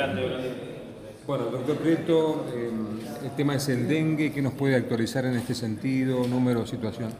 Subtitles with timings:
[0.00, 0.54] Adelante,
[1.26, 2.70] Bueno, doctor Prieto, eh,
[3.22, 7.10] el tema es el dengue, ¿qué nos puede actualizar en este sentido, número, situación?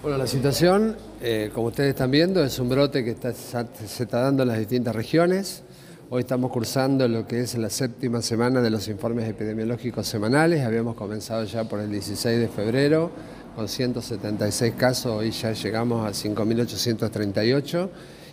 [0.00, 4.44] Bueno, la situación, eh, como ustedes están viendo, es un brote que se está dando
[4.44, 5.64] en las distintas regiones.
[6.08, 10.64] Hoy estamos cursando lo que es la séptima semana de los informes epidemiológicos semanales.
[10.64, 13.10] Habíamos comenzado ya por el 16 de febrero
[13.56, 17.88] con 176 casos, hoy ya llegamos a 5.838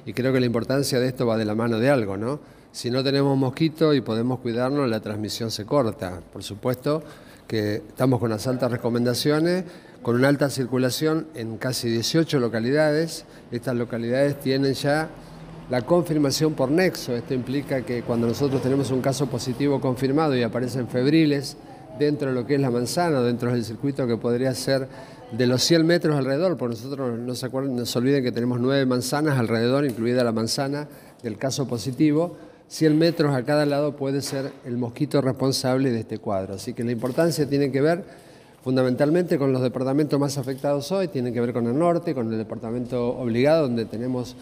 [0.05, 2.58] y creo que la importancia de esto va de la mano de algo, ¿no?
[2.71, 6.21] Si no tenemos mosquito y podemos cuidarnos, la transmisión se corta.
[6.31, 7.01] Por supuesto
[7.47, 9.65] que estamos con las altas recomendaciones,
[10.03, 13.25] con una alta circulación en casi 18 localidades.
[13.51, 15.09] Estas localidades tienen ya
[15.69, 20.41] la confirmación por nexo, esto implica que cuando nosotros tenemos un caso positivo confirmado y
[20.41, 21.57] aparecen febriles
[21.99, 24.87] dentro de lo que es la manzana, dentro del circuito que podría ser
[25.31, 28.85] de los 100 metros alrededor, porque nosotros no se, no se olviden que tenemos nueve
[28.87, 30.87] manzanas alrededor, incluida la manzana
[31.21, 32.35] del caso positivo,
[32.69, 36.53] 100 metros a cada lado puede ser el mosquito responsable de este cuadro.
[36.53, 38.03] Así que la importancia tiene que ver
[38.63, 42.37] fundamentalmente con los departamentos más afectados hoy, tiene que ver con el norte, con el
[42.37, 44.35] departamento obligado, donde tenemos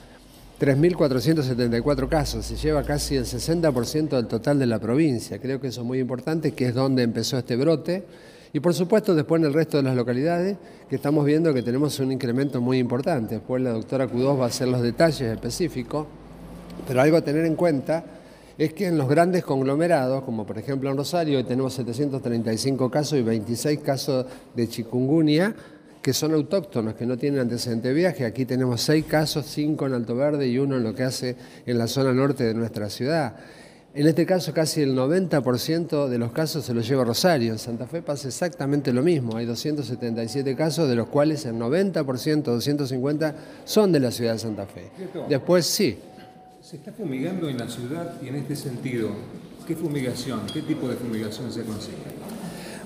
[0.60, 5.40] 3.474 casos, se lleva casi el 60% del total de la provincia.
[5.40, 8.04] Creo que eso es muy importante, que es donde empezó este brote.
[8.52, 10.58] Y por supuesto después en el resto de las localidades,
[10.90, 13.36] que estamos viendo que tenemos un incremento muy importante.
[13.36, 16.08] Después la doctora Cudós va a hacer los detalles específicos,
[16.86, 18.17] pero algo a tener en cuenta
[18.58, 23.22] es que en los grandes conglomerados, como por ejemplo en Rosario, tenemos 735 casos y
[23.22, 25.56] 26 casos de chikungunya,
[26.02, 28.26] que son autóctonos, que no tienen antecedente de viaje.
[28.26, 31.36] Aquí tenemos seis casos, cinco en Alto Verde y uno en lo que hace
[31.66, 33.36] en la zona norte de nuestra ciudad.
[33.94, 37.52] En este caso, casi el 90% de los casos se los lleva Rosario.
[37.52, 39.36] En Santa Fe pasa exactamente lo mismo.
[39.36, 43.36] Hay 277 casos, de los cuales el 90%, 250,
[43.66, 44.92] son de la ciudad de Santa Fe.
[45.28, 45.98] Después, sí.
[46.70, 49.12] Se está fumigando en la ciudad y en este sentido,
[49.66, 51.96] ¿qué fumigación, qué tipo de fumigación se consigue?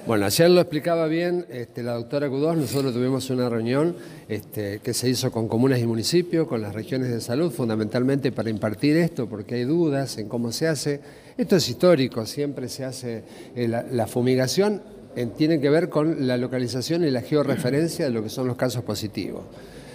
[0.06, 3.96] Bueno, ayer lo explicaba bien este, la doctora Cudós, nosotros tuvimos una reunión
[4.30, 8.52] este, que se hizo con comunas y municipios, con las regiones de salud, fundamentalmente para
[8.52, 11.02] impartir esto, porque hay dudas en cómo se hace.
[11.36, 13.24] Esto es histórico, siempre se hace
[13.56, 14.84] eh, la, fumigación,
[15.36, 18.84] tiene que ver con la localización y la georreferencia de lo que son los casos
[18.84, 19.42] positivos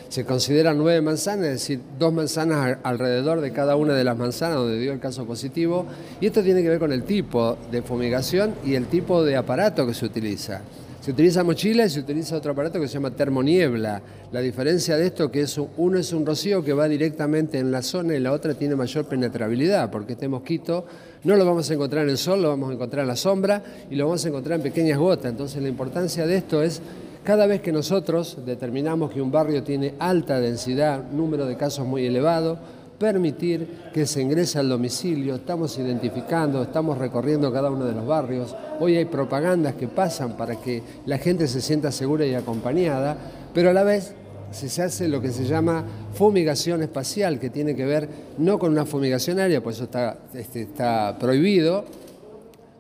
[0.08, 4.58] se consideran nueve manzanas, es decir, dos manzanas alrededor de cada una de las manzanas
[4.58, 5.86] donde dio el caso positivo.
[6.20, 9.86] Y esto tiene que ver con el tipo de fumigación y el tipo de aparato
[9.86, 10.62] que se utiliza.
[11.00, 14.02] Se utiliza mochila y se utiliza otro aparato que se llama termoniebla.
[14.32, 17.70] La diferencia de esto es que es uno es un rocío que va directamente en
[17.70, 20.84] la zona y la otra tiene mayor penetrabilidad, porque este mosquito
[21.22, 23.62] no lo vamos a encontrar en el sol, lo vamos a encontrar en la sombra
[23.88, 25.30] y lo vamos a encontrar en pequeñas gotas.
[25.30, 26.82] Entonces la importancia de esto es
[27.26, 32.06] cada vez que nosotros determinamos que un barrio tiene alta densidad, número de casos muy
[32.06, 32.56] elevado,
[33.00, 38.54] permitir que se ingrese al domicilio, estamos identificando, estamos recorriendo cada uno de los barrios,
[38.78, 43.16] hoy hay propagandas que pasan para que la gente se sienta segura y acompañada,
[43.52, 44.14] pero a la vez
[44.52, 45.82] se hace lo que se llama
[46.14, 48.08] fumigación espacial, que tiene que ver
[48.38, 51.84] no con una fumigación aérea, pues eso está, este, está prohibido,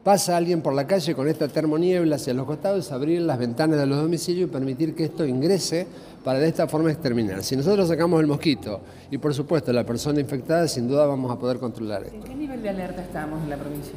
[0.06, 3.86] Pasa alguien por la calle con esta termoniebla hacia los costados, abrir las ventanas de
[3.86, 5.84] los domicilios y permitir que esto ingrese
[6.22, 7.42] para de esta forma exterminar.
[7.42, 11.36] Si nosotros sacamos el mosquito y por supuesto la persona infectada, sin duda vamos a
[11.40, 12.14] poder controlar esto.
[12.18, 13.94] ¿En qué nivel de alerta estamos en la provincia?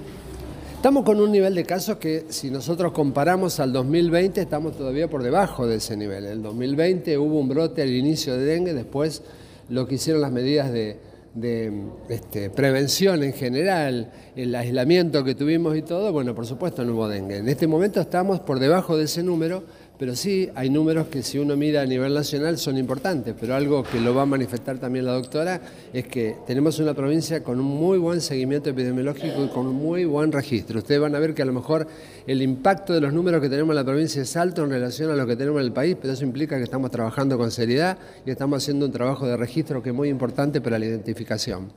[0.77, 5.21] Estamos con un nivel de casos que si nosotros comparamos al 2020 estamos todavía por
[5.21, 6.25] debajo de ese nivel.
[6.25, 9.21] En el 2020 hubo un brote al inicio de dengue, después
[9.69, 10.97] lo que hicieron las medidas de
[11.33, 11.71] de
[12.09, 17.07] este, prevención en general, el aislamiento que tuvimos y todo, bueno, por supuesto no hubo
[17.07, 17.37] dengue.
[17.37, 19.63] En este momento estamos por debajo de ese número,
[19.99, 23.83] pero sí hay números que si uno mira a nivel nacional son importantes, pero algo
[23.83, 25.59] que lo va a manifestar también la doctora
[25.91, 30.05] es que tenemos una provincia con un muy buen seguimiento epidemiológico y con un muy
[30.05, 30.79] buen registro.
[30.79, 31.85] Ustedes van a ver que a lo mejor
[32.25, 35.15] el impacto de los números que tenemos en la provincia es alto en relación a
[35.15, 38.31] lo que tenemos en el país, pero eso implica que estamos trabajando con seriedad y
[38.31, 41.73] estamos haciendo un trabajo de registro que es muy importante para la identificación.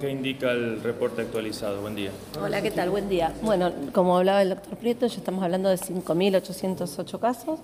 [0.00, 1.80] ¿qué indica el reporte actualizado?
[1.80, 2.10] Buen día.
[2.40, 2.90] Hola, ¿qué tal?
[2.90, 3.34] Buen día.
[3.42, 7.63] Bueno, como hablaba el doctor Prieto, ya estamos hablando de 5.808 casos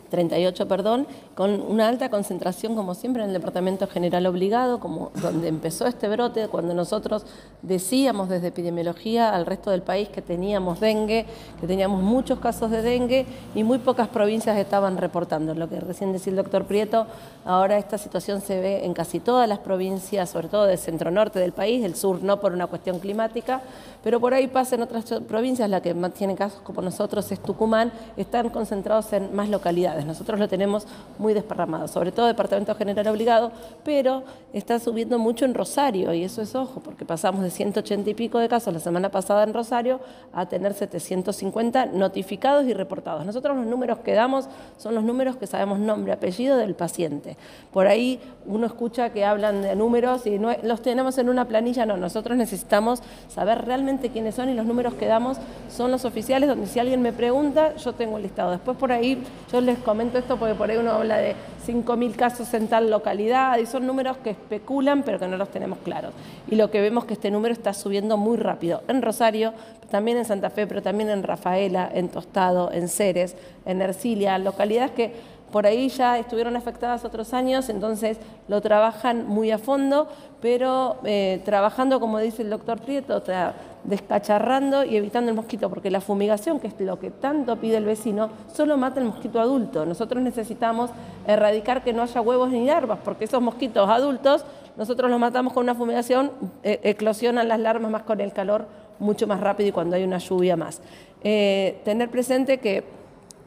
[0.11, 5.47] 38, perdón, con una alta concentración, como siempre, en el Departamento General Obligado, como donde
[5.47, 7.25] empezó este brote, cuando nosotros
[7.63, 11.25] decíamos desde epidemiología al resto del país que teníamos dengue,
[11.59, 13.25] que teníamos muchos casos de dengue
[13.55, 15.55] y muy pocas provincias estaban reportando.
[15.55, 17.07] Lo que recién decía el doctor Prieto,
[17.45, 21.53] ahora esta situación se ve en casi todas las provincias, sobre todo del centro-norte del
[21.53, 23.61] país, del sur no por una cuestión climática,
[24.03, 27.39] pero por ahí pasa en otras provincias, la que más tiene casos como nosotros es
[27.39, 30.87] Tucumán, están concentrados en más localidades Nosotros lo tenemos
[31.17, 33.51] muy desparramado, sobre todo Departamento General Obligado,
[33.83, 38.13] pero está subiendo mucho en Rosario y eso es ojo, porque pasamos de 180 y
[38.13, 39.99] pico de casos la semana pasada en Rosario
[40.33, 43.25] a tener 750 notificados y reportados.
[43.25, 47.37] Nosotros los números que damos son los números que sabemos nombre, apellido del paciente.
[47.71, 51.97] Por ahí uno escucha que hablan de números y los tenemos en una planilla, no,
[51.97, 55.37] nosotros necesitamos saber realmente quiénes son y los números que damos
[55.69, 58.51] son los oficiales, donde si alguien me pregunta, yo tengo el listado.
[58.51, 59.21] Después por ahí,
[59.51, 61.35] yo les comento esto porque por ahí uno habla de
[61.67, 65.79] 5.000 casos en tal localidad y son números que especulan pero que no los tenemos
[65.79, 66.13] claros.
[66.49, 69.53] Y lo que vemos que este número está subiendo muy rápido en Rosario,
[69.89, 73.35] también en Santa Fe, pero también en Rafaela, en Tostado, en Ceres,
[73.65, 75.13] en Ercilia, localidades que
[75.51, 78.17] por ahí ya estuvieron afectadas otros años, entonces
[78.47, 80.07] lo trabajan muy a fondo,
[80.41, 83.53] pero eh, trabajando, como dice el doctor Prieto, o sea,
[83.83, 87.85] descacharrando y evitando el mosquito, porque la fumigación, que es lo que tanto pide el
[87.85, 89.85] vecino, solo mata el mosquito adulto.
[89.85, 90.89] Nosotros necesitamos
[91.27, 94.45] erradicar que no haya huevos ni larvas, porque esos mosquitos adultos,
[94.77, 96.31] nosotros los matamos con una fumigación,
[96.63, 98.67] eh, eclosionan las larvas más con el calor
[98.99, 100.81] mucho más rápido y cuando hay una lluvia más.
[101.23, 102.83] Eh, tener presente que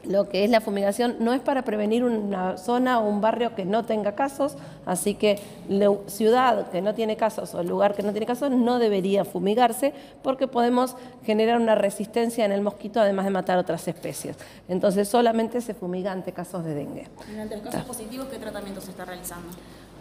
[0.07, 3.65] lo que es la fumigación no es para prevenir una zona o un barrio que
[3.65, 4.55] no tenga casos,
[4.85, 8.51] así que la ciudad que no tiene casos o el lugar que no tiene casos
[8.51, 9.93] no debería fumigarse
[10.23, 14.37] porque podemos generar una resistencia en el mosquito además de matar otras especies.
[14.67, 17.07] Entonces solamente se fumiga ante casos de dengue.
[17.33, 19.49] Y ante los casos positivos, ¿qué tratamiento se está realizando?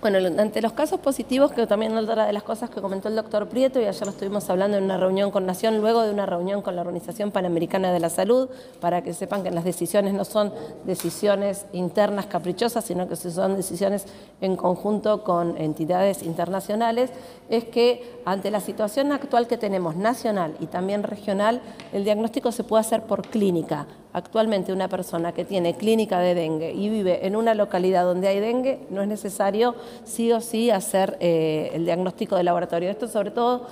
[0.04, 3.48] Bueno, ante los casos positivos, que también otra de las cosas que comentó el doctor
[3.48, 6.60] Prieto, y ayer lo estuvimos hablando en una reunión con Nación, luego de una reunión
[6.60, 8.50] con la Organización Panamericana de la Salud,
[8.82, 10.52] para que sepan que las decisiones no son
[10.84, 14.04] decisiones internas caprichosas, sino que son decisiones
[14.42, 17.08] en conjunto con entidades internacionales,
[17.48, 21.62] es que ante la situación actual que tenemos nacional y también regional,
[21.94, 23.86] el diagnóstico se puede hacer por clínica.
[24.14, 28.38] Actualmente una persona que tiene clínica de dengue y vive en una localidad donde hay
[28.38, 29.74] dengue, no es necesario
[30.04, 32.90] sí o sí hacer eh, el diagnóstico de laboratorio.
[32.90, 33.66] Esto sobre todo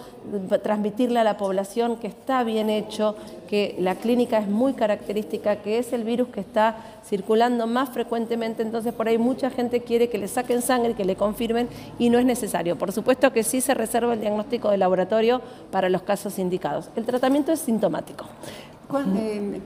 [0.64, 3.14] transmitirle a la población que está bien hecho,
[3.48, 8.64] que la clínica es muy característica, que es el virus que está circulando más frecuentemente,
[8.64, 11.68] entonces por ahí mucha gente quiere que le saquen sangre, que le confirmen
[12.00, 12.76] y no es necesario.
[12.76, 15.40] Por supuesto que sí se reserva el diagnóstico de laboratorio
[15.70, 16.90] para los casos indicados.
[16.96, 18.26] El tratamiento es sintomático.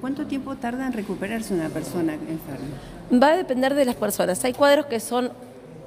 [0.01, 3.21] ¿Cuánto tiempo tarda en recuperarse una persona enferma?
[3.21, 4.45] Va a depender de las personas.
[4.45, 5.33] Hay cuadros que son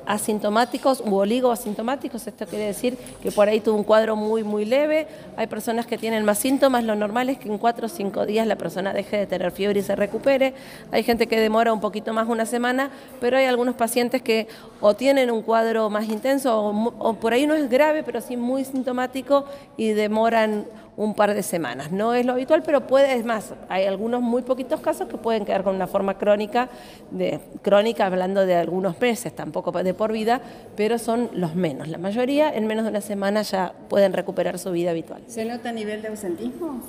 [0.05, 5.07] asintomáticos u oligoasintomáticos, esto quiere decir que por ahí tuvo un cuadro muy muy leve,
[5.37, 8.47] hay personas que tienen más síntomas, lo normal es que en cuatro o cinco días
[8.47, 10.55] la persona deje de tener fiebre y se recupere,
[10.91, 12.89] hay gente que demora un poquito más una semana,
[13.21, 14.47] pero hay algunos pacientes que
[14.81, 16.59] o tienen un cuadro más intenso
[16.97, 19.45] o por ahí no es grave, pero sí muy sintomático
[19.77, 20.65] y demoran
[20.99, 21.93] un par de semanas.
[21.93, 25.45] No es lo habitual, pero puede, es más, hay algunos muy poquitos casos que pueden
[25.45, 26.67] quedar con una forma crónica,
[27.09, 30.41] de, crónica hablando de algunos meses, tampoco de por vida,
[30.75, 31.87] pero son los menos.
[31.87, 35.23] La mayoría en menos de una semana ya pueden recuperar su vida habitual.
[35.27, 36.81] ¿Se nota a nivel de ausentismo?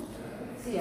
[0.61, 0.77] Sí,